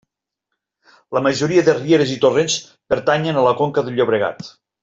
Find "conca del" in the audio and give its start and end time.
3.63-4.01